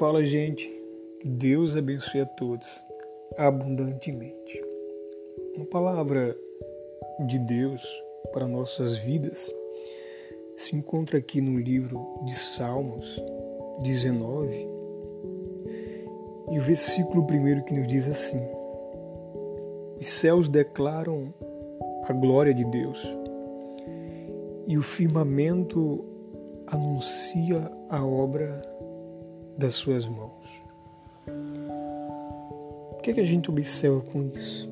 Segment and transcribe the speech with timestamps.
[0.00, 0.66] fala, gente.
[1.22, 2.66] Deus abençoe a todos
[3.36, 4.58] abundantemente.
[5.54, 6.34] Uma palavra
[7.26, 7.82] de Deus
[8.32, 9.52] para nossas vidas
[10.56, 13.22] se encontra aqui no livro de Salmos
[13.82, 14.68] 19
[16.50, 18.40] e o versículo primeiro que nos diz assim:
[20.00, 21.34] Os céus declaram
[22.08, 23.06] a glória de Deus
[24.66, 26.02] e o firmamento
[26.68, 28.79] anuncia a obra
[29.60, 30.62] das suas mãos.
[32.92, 34.68] O que, é que a gente observa com isso?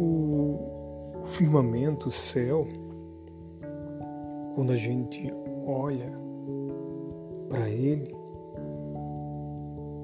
[0.00, 2.66] O firmamento, o céu,
[4.54, 5.30] quando a gente
[5.66, 6.10] olha
[7.50, 8.14] para ele,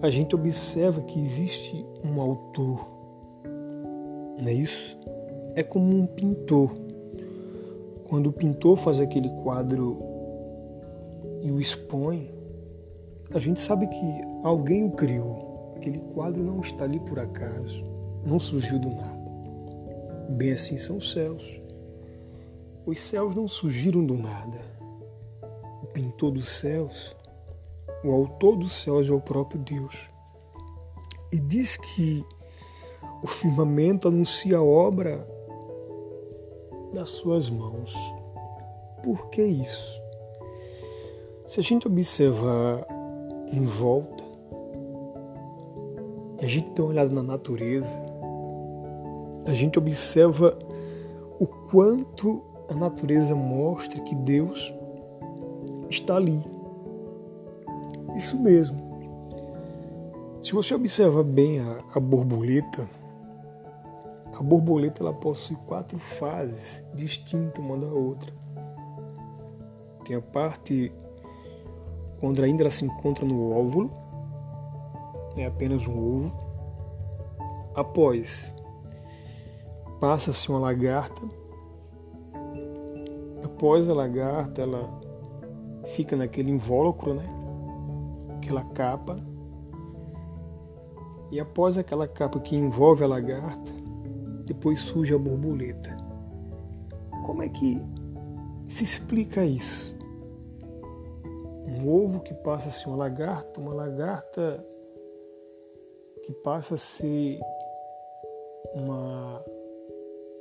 [0.02, 2.86] a gente observa que existe um autor,
[4.38, 4.98] não é isso?
[5.54, 6.70] É como um pintor.
[8.04, 10.13] Quando o pintor faz aquele quadro
[11.44, 12.32] e o expõe,
[13.34, 15.74] a gente sabe que alguém o criou.
[15.76, 17.84] Aquele quadro não está ali por acaso,
[18.24, 19.30] não surgiu do nada.
[20.30, 21.60] Bem assim são os céus.
[22.86, 24.58] Os céus não surgiram do nada.
[25.82, 27.14] O pintor dos céus,
[28.02, 30.08] o autor dos céus é o próprio Deus.
[31.30, 32.24] E diz que
[33.22, 35.28] o firmamento anuncia a obra
[36.94, 37.94] das suas mãos.
[39.02, 40.03] Por que isso?
[41.46, 42.86] Se a gente observar
[43.52, 44.24] em volta,
[46.40, 48.00] a gente dá uma olhada na natureza,
[49.44, 50.58] a gente observa
[51.38, 54.72] o quanto a natureza mostra que Deus
[55.90, 56.42] está ali.
[58.16, 58.82] Isso mesmo.
[60.42, 62.88] Se você observa bem a, a borboleta,
[64.32, 68.32] a borboleta ela possui quatro fases distintas uma da outra.
[70.06, 70.90] Tem a parte
[72.24, 73.90] quando ainda ela se encontra no óvulo,
[75.36, 76.32] é apenas um ovo.
[77.76, 78.54] Após,
[80.00, 81.20] passa-se uma lagarta.
[83.44, 84.88] Após a lagarta, ela
[85.84, 87.26] fica naquele invólucro, né?
[88.38, 89.18] Aquela capa.
[91.30, 93.70] E após aquela capa que envolve a lagarta,
[94.46, 95.94] depois surge a borboleta.
[97.26, 97.82] Como é que
[98.66, 99.93] se explica isso?
[101.84, 104.64] Um ovo que passa a ser uma lagarta, uma lagarta
[106.24, 107.38] que passa a ser
[108.74, 109.44] uma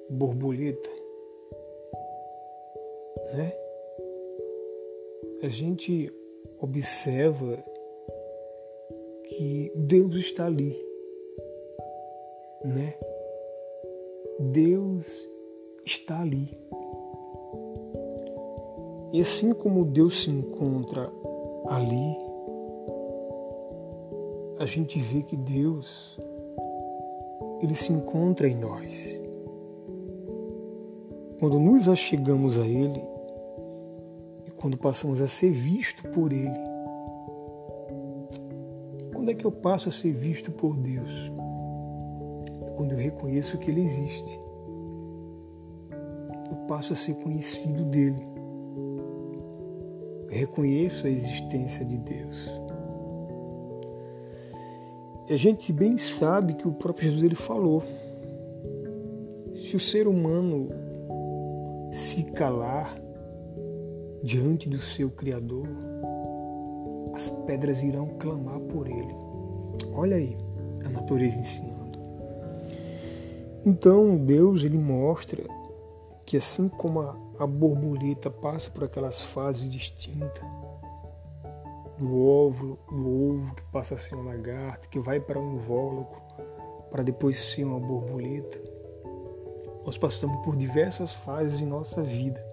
[0.10, 0.90] borboleta,
[3.34, 3.54] né?
[5.44, 6.10] A gente
[6.62, 7.62] observa
[9.28, 10.82] que Deus está ali,
[12.64, 12.98] né?
[14.40, 15.28] Deus
[15.86, 16.58] está ali.
[19.12, 21.12] E assim como Deus se encontra
[21.68, 22.18] ali,
[24.60, 26.20] a gente vê que Deus
[27.62, 29.20] ele se encontra em nós.
[31.40, 33.02] Quando nos achegamos a Ele
[34.46, 36.60] e quando passamos a ser visto por Ele.
[39.14, 41.32] Quando é que eu passo a ser visto por Deus?
[42.76, 44.40] Quando eu reconheço que Ele existe.
[46.50, 48.33] Eu passo a ser conhecido dele
[50.34, 52.50] reconheço a existência de Deus.
[55.30, 57.84] E a gente bem sabe que o próprio Jesus ele falou:
[59.56, 60.70] se o ser humano
[61.92, 62.98] se calar
[64.22, 65.68] diante do seu Criador,
[67.14, 69.14] as pedras irão clamar por ele.
[69.94, 70.36] Olha aí
[70.86, 72.00] a natureza ensinando.
[73.66, 75.44] Então Deus ele mostra
[76.34, 80.44] que assim como a a borboleta passa por aquelas fases distintas
[81.98, 86.20] do óvulo, do ovo que passa a ser um lagarto, que vai para um invólucro,
[86.90, 88.60] para depois ser uma borboleta.
[89.86, 92.44] Nós passamos por diversas fases em nossa vida.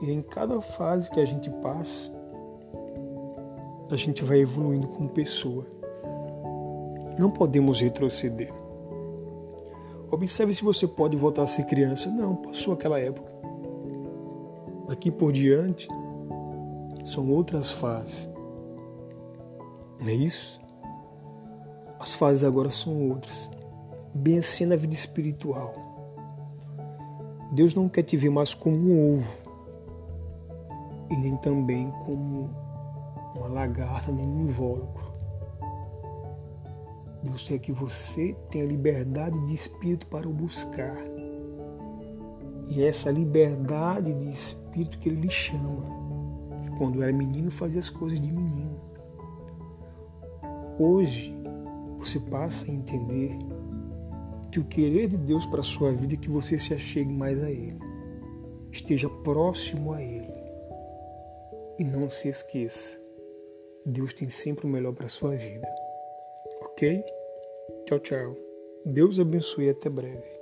[0.00, 2.08] E em cada fase que a gente passa,
[3.90, 5.66] a gente vai evoluindo como pessoa.
[7.18, 8.61] Não podemos retroceder.
[10.12, 12.10] Observe se você pode voltar a ser criança.
[12.10, 13.32] Não, passou aquela época.
[14.86, 15.88] Daqui por diante
[17.02, 18.30] são outras fases.
[19.98, 20.60] Não é isso?
[21.98, 23.50] As fases agora são outras.
[24.14, 25.74] Bem assim na vida espiritual.
[27.52, 29.36] Deus não quer te ver mais como um ovo
[31.10, 32.50] e nem também como
[33.34, 35.11] uma lagarta, nem um invólucro.
[37.22, 40.98] Deus quer que você tenha liberdade de espírito para o buscar.
[42.68, 46.02] E é essa liberdade de espírito que Ele lhe chama.
[46.78, 48.80] quando era menino fazia as coisas de menino.
[50.78, 51.32] Hoje
[51.98, 53.36] você passa a entender
[54.50, 57.42] que o querer de Deus para a sua vida é que você se achegue mais
[57.42, 57.78] a Ele,
[58.70, 60.32] esteja próximo a Ele.
[61.78, 63.00] E não se esqueça,
[63.84, 65.81] Deus tem sempre o melhor para a sua vida.
[67.86, 68.36] Tchau, tchau.
[68.84, 70.41] Deus abençoe e até breve.